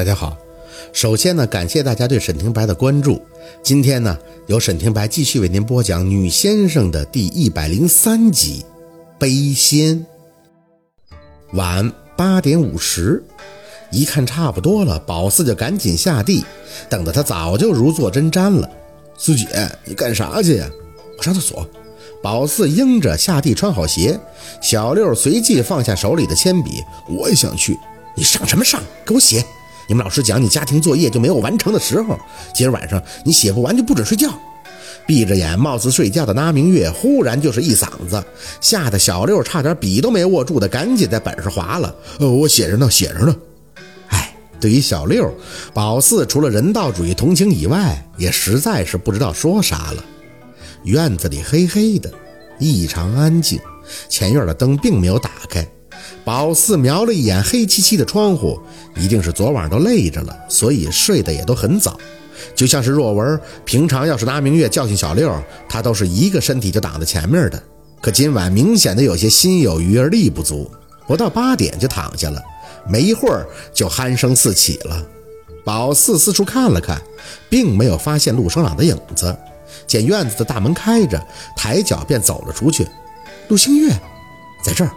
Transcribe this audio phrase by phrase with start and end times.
[0.00, 0.34] 大家好，
[0.94, 3.20] 首先呢，感谢大家对沈廷白的关注。
[3.62, 8.64] 今天呢，由沈廷白继续为您播讲《女先生》的第一百零三集
[9.18, 9.98] 《悲仙》。
[11.52, 13.22] 晚八点五十，
[13.90, 16.46] 一看差不多了，宝四就赶紧下地，
[16.88, 18.66] 等得他早就如坐针毡了。
[19.18, 19.46] 四姐，
[19.84, 20.66] 你干啥去呀？
[21.18, 21.68] 我上厕所。
[22.22, 24.18] 宝四应着下地穿好鞋，
[24.62, 27.76] 小六随即放下手里的铅笔，我也想去。
[28.16, 28.82] 你上什么上？
[29.04, 29.44] 给我写！
[29.90, 32.16] 你们老师讲，你家庭作业就没有完成的时候。
[32.54, 34.32] 今儿晚上你写不完就不准睡觉。
[35.04, 38.22] 闭着眼，貌似睡觉的那明月忽然就是一嗓子，
[38.60, 41.92] 吓得小六差点笔都没握住的，赶紧在本上划了。
[42.20, 43.36] 呃，我写着呢，写着呢。
[44.10, 45.28] 哎，对于小六，
[45.74, 50.04] 宝四除了人道主义同情以外，也实在是不知道说啥了。
[50.84, 52.08] 院子里黑黑的，
[52.60, 53.58] 异常安静，
[54.08, 55.66] 前院的灯并没有打开。
[56.24, 58.58] 宝四瞄了一眼黑漆漆的窗户，
[58.96, 61.98] 一定是昨晚都累着了，所以睡得也都很早。
[62.54, 65.32] 就像是若文平常要是拿明月教训小六，
[65.68, 67.62] 他都是一个身体就挡在前面的。
[68.00, 70.70] 可今晚明显的有些心有余而力不足，
[71.06, 72.42] 不到八点就躺下了，
[72.88, 75.06] 没一会儿就鼾声四起了。
[75.64, 77.00] 宝四四处看了看，
[77.50, 79.36] 并没有发现陆生朗的影子。
[79.86, 81.22] 见院子的大门开着，
[81.56, 82.86] 抬脚便走了出去。
[83.48, 83.90] 陆星月，
[84.64, 84.90] 在这儿。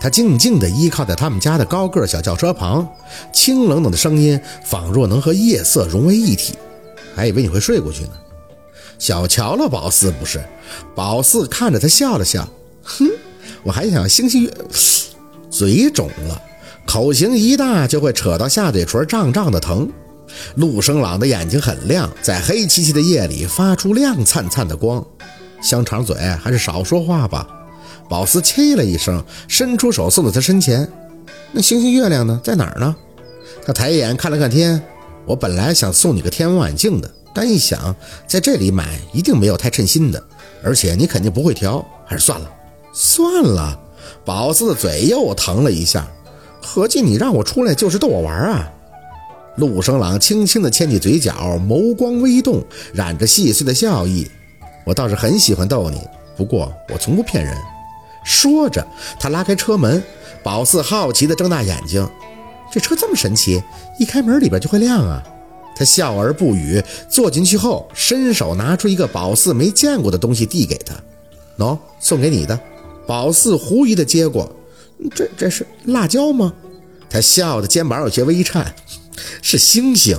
[0.00, 2.88] 他静静地依靠在他们家的高个小轿车旁，
[3.32, 6.54] 清冷冷的声音仿若能和夜色融为一体。
[7.14, 8.10] 还以为你会睡过去呢。
[8.98, 10.42] 小瞧了宝四不是？
[10.94, 12.48] 宝四看着他笑了笑，
[12.82, 13.08] 哼，
[13.62, 14.54] 我还想星星月，
[15.50, 16.40] 嘴肿了，
[16.86, 19.90] 口型一大就会扯到下嘴唇胀胀的疼。
[20.54, 25.04] 陆生朗的眼睛很亮，在黑漆漆的夜里发出亮灿灿的光。
[25.62, 27.46] 香肠嘴，还是少说话吧。
[28.08, 30.88] 宝斯切了一声，伸出手送到他身前。
[31.52, 32.40] 那星星月亮呢？
[32.42, 32.94] 在哪儿呢？
[33.64, 34.80] 他抬眼看了看天。
[35.26, 37.94] 我本来想送你个天文望远镜的，但一想
[38.26, 40.22] 在这里买一定没有太称心的，
[40.62, 42.50] 而且你肯定不会调，还是算了。
[42.92, 43.78] 算了。
[44.24, 46.06] 宝斯的嘴又疼了一下。
[46.62, 48.70] 合计你让我出来就是逗我玩啊？
[49.56, 54.30] 陆生朗轻轻地牵起嘴角，眸光微动，染着细碎的笑意。
[54.84, 56.00] 我倒是很喜欢逗你，
[56.36, 57.56] 不过我从不骗人。
[58.30, 58.86] 说着，
[59.18, 60.00] 他拉开车门，
[60.40, 62.08] 宝四好奇地睁大眼睛
[62.70, 63.60] ：“这车这么神奇，
[63.98, 65.20] 一开门里边就会亮啊！”
[65.74, 70.94] 他笑而不语，坐进去后，伸手拿出一个宝四没见过的东西递给他
[71.58, 72.58] ：“喏，送给你的。”
[73.04, 74.54] 宝四狐疑地接过
[75.12, 76.52] ：“这这是辣椒吗？”
[77.10, 78.72] 他笑的肩膀有些微颤
[79.42, 80.16] ：“是星星。”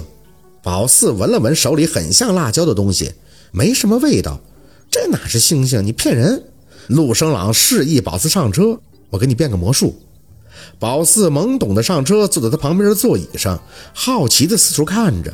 [0.61, 3.13] 宝四闻了闻手里很像辣椒的东西，
[3.51, 4.41] 没什么味道。
[4.89, 5.85] 这哪是星星？
[5.85, 6.50] 你骗人！
[6.91, 8.77] 陆生朗示意宝四上车，
[9.09, 9.97] 我给你变个魔术。
[10.77, 13.61] 宝四懵懂的上车，坐在他旁边的座椅上，
[13.93, 15.33] 好奇的四处看着。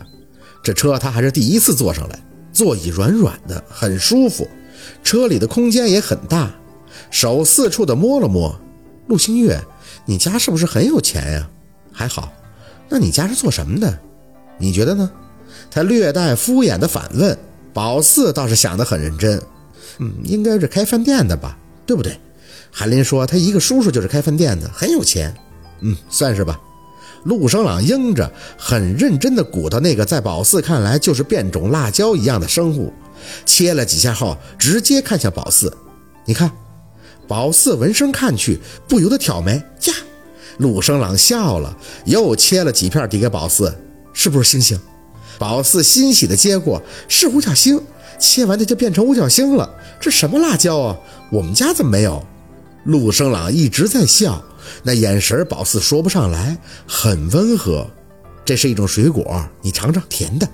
[0.61, 2.19] 这车他还是第一次坐上来，
[2.53, 4.47] 座椅软软的，很舒服。
[5.03, 6.53] 车里的空间也很大，
[7.09, 8.55] 手四处的摸了摸。
[9.07, 9.59] 陆星月，
[10.05, 11.49] 你家是不是很有钱呀？
[11.91, 12.31] 还好。
[12.87, 13.97] 那你家是做什么的？
[14.59, 15.09] 你觉得呢？
[15.71, 17.35] 他略带敷衍的反问。
[17.73, 19.41] 宝四倒是想得很认真。
[19.99, 22.17] 嗯，应该是开饭店的吧，对不对？
[22.71, 25.33] 韩林说他一个叔叔就是开饭店的，很有钱。
[25.81, 26.59] 嗯，算是吧。
[27.23, 32.93] 陆生朗应着，很认真地鼓捣那个在宝四看来就是变种辣椒一样的生物，
[33.45, 35.75] 切了几下后，直接看向宝四。
[36.25, 36.51] 你看，
[37.27, 39.53] 宝四闻声看去，不由得挑眉。
[39.53, 39.93] 呀，
[40.57, 41.75] 陆生朗笑了，
[42.05, 43.75] 又切了几片递给宝四，
[44.13, 44.79] 是不是星星？
[45.39, 47.81] 宝四欣喜地接过，是五角星。
[48.19, 49.69] 切完它就变成五角星了，
[49.99, 50.97] 这什么辣椒啊？
[51.31, 52.23] 我们家怎么没有？
[52.85, 54.41] 陆生朗一直在笑，
[54.83, 56.57] 那眼神宝四说不上来，
[56.87, 57.85] 很温和。
[58.45, 60.47] 这是一种水果，你尝尝，甜的。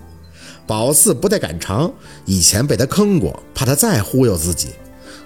[0.65, 1.93] 宝四不太敢尝，
[2.25, 4.69] 以前被他坑过，怕他再忽悠自己。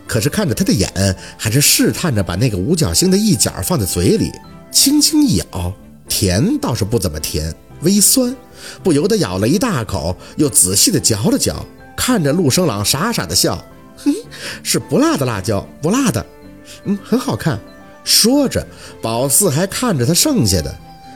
[0.06, 4.32] 可是看着他的眼，还是试探着把那个五角星的一角放在嘴里，
[4.72, 5.74] 轻轻一咬，
[6.10, 8.36] 甜倒是不怎么甜，微酸，
[8.84, 11.66] 不由得咬了一大口，又仔细的嚼了嚼。
[11.98, 13.62] 看着陆生朗傻傻的笑，
[13.98, 14.14] 哼，
[14.64, 16.26] 是不辣的辣椒，不辣的，
[16.86, 17.60] 嗯，很好看。
[18.06, 18.66] 说着，
[19.02, 20.74] 宝四还看着他剩下的，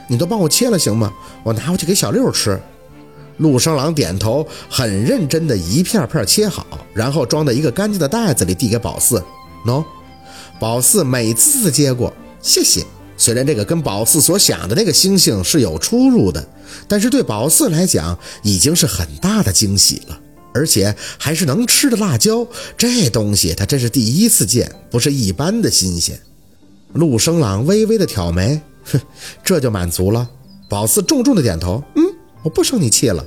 [0.09, 1.13] 你都帮我切了行吗？
[1.43, 2.59] 我拿回去给小六吃。
[3.37, 9.23] 陆生朗点头，很认真的一片片切好，然后装在一个干净的袋子里递给宝四。
[9.65, 9.83] 喏，
[10.59, 12.85] 宝四美滋滋的接过，谢谢。
[13.17, 16.45] 虽然这个跟宝四所想的那个星星是有出入的，
[16.87, 20.19] 但是对宝四来讲已经是很大的惊喜了。
[20.53, 22.45] 而且还是能吃的辣椒，
[22.77, 26.19] 这东西他真是第一次见，不是一般的新鲜。
[26.93, 28.99] 陆生朗微微的挑眉，哼，
[29.43, 30.29] 这就满足了。
[30.67, 32.03] 宝四重重的点头，嗯，
[32.43, 33.25] 我不生你气了。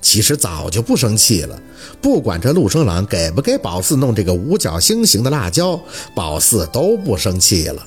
[0.00, 1.60] 其实早就不生气了，
[2.00, 5.80] 不管这陆生朗给不给宝四弄这个五角星形的辣椒，
[6.14, 7.86] 宝四都不生气了。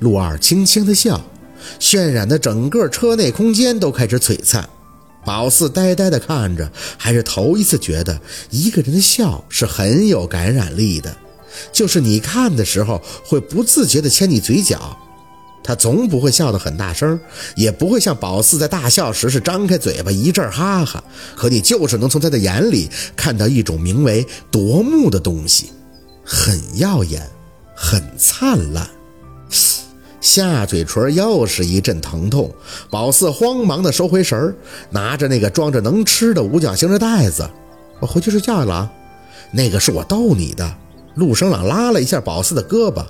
[0.00, 1.20] 陆二轻轻的笑，
[1.78, 4.68] 渲染的整个车内空间都开始璀璨。
[5.24, 8.20] 宝四呆呆的看着，还是头一次觉得
[8.50, 11.14] 一个人的笑是很有感染力的，
[11.72, 14.96] 就是你看的时候会不自觉的牵你嘴角。
[15.62, 17.20] 他总不会笑得很大声，
[17.54, 21.04] 也不会像宝四在大笑时是张开嘴巴一阵哈哈，
[21.36, 25.70] 可你就是能从他的眼里看到一种名为夺目的东西，
[26.24, 27.28] 很耀眼，
[27.76, 28.88] 很灿烂。
[30.20, 32.52] 下嘴唇又是一阵疼痛，
[32.90, 34.54] 宝四慌忙的收回神儿，
[34.90, 37.48] 拿着那个装着能吃的五角星的袋子，
[38.00, 38.90] 我回去睡觉了。
[39.50, 40.74] 那个是我逗你的。
[41.14, 43.04] 陆生朗拉了一下宝四的胳膊，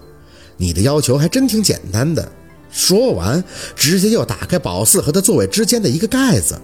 [0.56, 2.26] 你的要求还真挺简单的。
[2.70, 3.42] 说完，
[3.74, 6.58] 直接又打开宝四和他座位之间的一个盖子，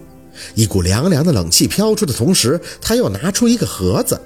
[0.54, 4.18] 一股凉凉的冷气飘出的同时，他又拿出一个盒子，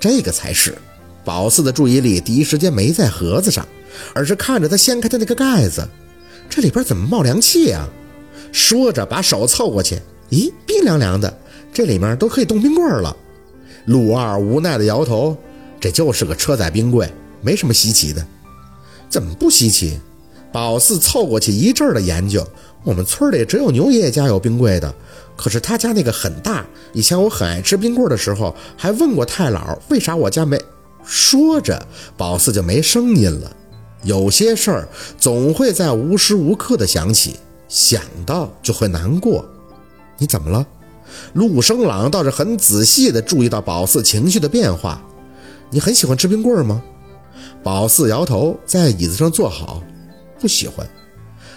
[0.00, 0.76] 这个才是。
[1.24, 3.66] 宝四的注意力第一时间没在盒子上。
[4.14, 5.86] 而是看着他掀开的那个盖子，
[6.48, 7.88] 这里边怎么冒凉气啊？
[8.52, 10.00] 说着，把手凑过去，
[10.30, 11.38] 咦，冰凉凉的，
[11.72, 13.14] 这里面都可以冻冰棍了。
[13.86, 15.36] 陆二无奈的摇头，
[15.80, 17.10] 这就是个车载冰柜，
[17.42, 18.26] 没什么稀奇的。
[19.08, 19.98] 怎么不稀奇？
[20.50, 22.46] 宝四凑过去一阵的研究，
[22.82, 24.94] 我们村里只有牛爷爷家有冰柜的，
[25.36, 26.64] 可是他家那个很大。
[26.94, 30.58] 以前我很爱吃冰棍的时候，还问过太姥，为啥我家没？
[31.04, 31.86] 说着，
[32.16, 33.56] 宝四就没声音了。
[34.02, 37.36] 有些事儿总会在无时无刻的想起，
[37.68, 39.44] 想到就会难过。
[40.16, 40.66] 你怎么了？
[41.32, 45.02] 陆生朗倒是很仔细地注意到宝四情绪的变化。
[45.70, 46.82] 你很喜欢吃冰棍吗？
[47.62, 49.82] 宝四摇头，在椅子上坐好，
[50.38, 50.86] 不喜欢。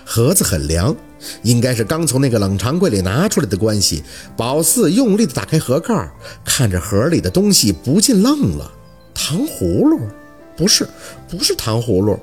[0.04, 0.96] 盒子很凉，
[1.44, 4.04] 应该是刚从那个冷藏柜里拿出来的关系。
[4.36, 6.12] 宝四用力地打开盒盖，
[6.44, 8.72] 看着盒里的东西，不禁愣了。
[9.14, 10.00] 糖葫芦？
[10.58, 10.88] 不是，
[11.30, 12.20] 不是糖葫芦。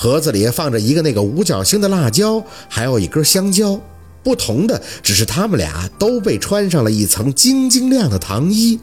[0.00, 3.80] 盒子里放着一个那个五角星的辣椒，还有一根香蕉。
[4.22, 8.78] 不同的只是他们俩都被穿上了一层晶晶亮的糖衣。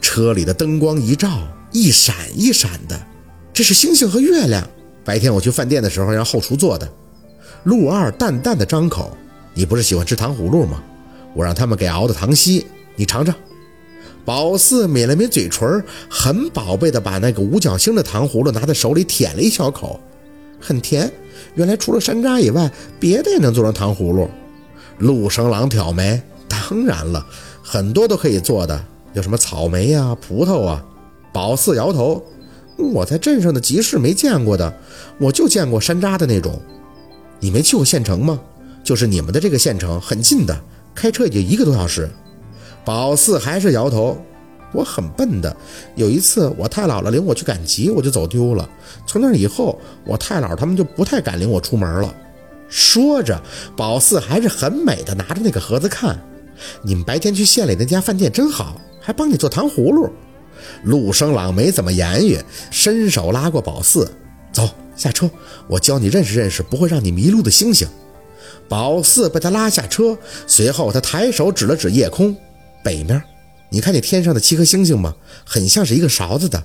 [0.00, 3.00] 车里的灯光一照，一闪一闪的，
[3.52, 4.68] 这是星星和月亮。
[5.04, 6.90] 白天我去饭店的时候让后厨做的。
[7.62, 9.16] 陆二淡淡的张口
[9.54, 10.82] ：“你不是喜欢吃糖葫芦吗？
[11.32, 12.66] 我让他们给熬的糖稀，
[12.96, 13.32] 你尝尝。”
[14.26, 15.80] 宝四抿了抿嘴唇，
[16.10, 20.00] 很宝贝的把那个五角星的糖葫芦拿在手里舔了一小口。
[20.60, 21.10] 很甜，
[21.54, 24.28] 原来除了山楂以外，别的也能做成糖葫芦。
[24.98, 27.24] 陆生郎挑眉，当然了，
[27.62, 28.82] 很多都可以做的，
[29.12, 30.84] 有什么草莓呀、葡萄啊。
[31.32, 32.24] 宝四摇头，
[32.76, 34.72] 我在镇上的集市没见过的，
[35.18, 36.60] 我就见过山楂的那种。
[37.40, 38.40] 你没去过县城吗？
[38.82, 40.58] 就是你们的这个县城很近的，
[40.94, 42.08] 开车也就一个多小时。
[42.84, 44.16] 宝四还是摇头。
[44.72, 45.56] 我很笨的，
[45.94, 48.68] 有一次我太姥姥领我去赶集，我就走丢了。
[49.06, 52.14] 从那以后，我太姥他们就不太敢领我出门了。
[52.68, 53.40] 说着，
[53.76, 56.18] 宝四还是很美的拿着那个盒子看。
[56.82, 60.10] 你们白天去县里那家饭店真好，还帮你做糖葫芦。
[60.82, 62.38] 陆生朗没怎么言语，
[62.70, 64.10] 伸手拉过宝四，
[64.52, 65.30] 走下车，
[65.68, 67.86] 我教你认识认识不会让你迷路的星星。
[68.68, 72.34] 宝四被他拉下车，随后他抬手指了指夜空，
[72.82, 73.22] 北面。
[73.70, 75.14] 你看见天上的七颗星星吗？
[75.44, 76.62] 很像是一个勺子的。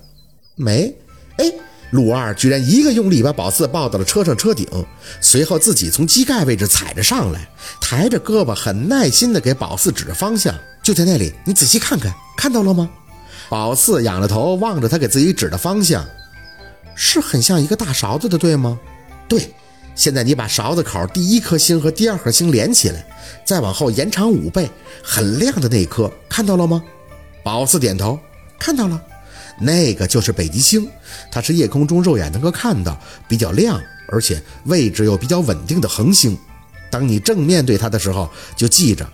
[0.56, 0.94] 没，
[1.38, 1.52] 哎，
[1.92, 4.68] 陆二居然一个用力把宝四抱到了车上车顶，
[5.20, 10.54] 随后自己从机盖位置踩着上来，抬着胳膊很耐心地给宝四指着方向，
[10.84, 12.90] 就在那里，你仔细看看，看到了吗？
[13.50, 16.06] 宝四仰着头望着他给自己指的方向，
[16.96, 18.80] 是很像一个大勺子的，对吗？
[19.28, 19.52] 对。
[19.94, 23.06] 现在你把勺子口第一颗星和第二颗星连起来，
[23.46, 24.70] 再往后延长五倍，
[25.04, 26.82] 很亮的那颗看到了吗？
[27.44, 28.20] 宝四点头，
[28.58, 29.02] 看到了，
[29.60, 30.90] 那个就是北极星，
[31.30, 36.38] 它是夜空中肉眼能够看到、比较亮，而且位置又比较稳定的恒星。
[36.90, 39.08] 当你正面对它的时候，就记着，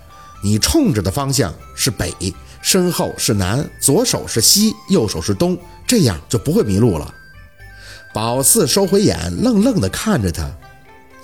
[0.44, 2.14] 你冲着的方向是北，
[2.62, 7.14] 身后是南，左手是西，右手是东，这样就不会迷路了。
[8.14, 10.50] 宝四收回眼，愣愣地看着他。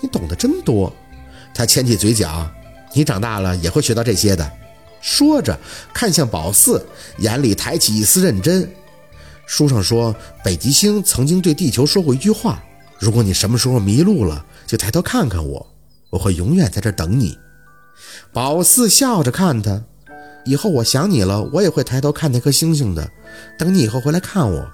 [0.00, 0.92] 你懂得真多，
[1.54, 2.50] 他牵起嘴角，
[2.92, 4.50] 你长大了也会学到这些的。
[5.00, 5.58] 说着，
[5.92, 6.84] 看向宝四，
[7.18, 8.68] 眼里抬起一丝认真。
[9.46, 12.62] 书上说，北极星曾经对地球说过一句话：
[12.98, 15.66] 如果你什么时候迷路了，就抬头看看我，
[16.08, 17.38] 我会永远在这等你。
[18.32, 19.82] 宝四笑着看他，
[20.46, 23.10] 以后我想你了，我也会抬头看那颗星星的，
[23.58, 24.70] 等你以后回来看我。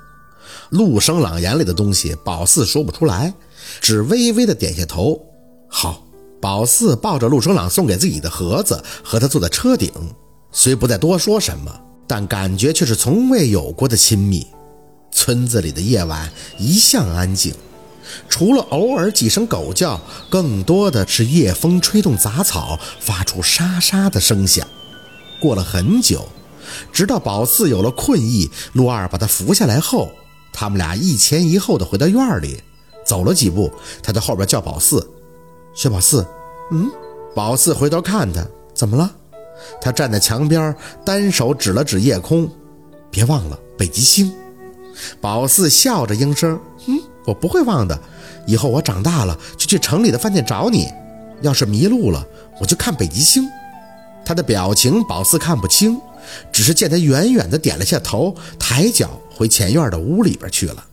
[0.71, 3.33] 陆生朗眼里的东西，宝四说不出来。
[3.81, 5.21] 只微微的点下头，
[5.69, 6.03] 好，
[6.41, 9.91] 宝四抱着陆生朗送给自己的盒子，和他坐在车顶，
[10.51, 14.47] 虽不再多说什么，但感觉却是从未有过的亲密。
[15.13, 17.55] 村子里的夜晚一向安静，
[18.29, 24.67] 除了偶尔几声狗叫，更多的是夜风吹动杂草，发出沙沙的声响。
[25.41, 26.27] 过了很久，
[26.93, 30.11] 直到宝四有了困意，陆二把他扶下来后，
[30.53, 32.63] 他们俩一前一后的回到院里。
[33.05, 35.05] 走了几步，他在后边叫宝四。
[35.75, 36.25] 薛宝四，
[36.71, 36.89] 嗯，
[37.35, 39.11] 宝四回头看他，怎么了？
[39.81, 42.49] 他站在墙边，单手指了指夜空，
[43.11, 44.33] 别忘了北极星。
[45.21, 47.99] 宝四笑着应声，嗯，我不会忘的。
[48.47, 50.89] 以后我长大了就去城里的饭店找你，
[51.41, 52.25] 要是迷路了，
[52.61, 53.45] 我就看北极星。
[54.25, 56.01] 他的表情宝四看不清，
[56.53, 60.90] 只是见他远远的点了下头，抬脚回前院的屋里边去了。